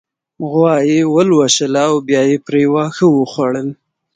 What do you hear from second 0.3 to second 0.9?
غوا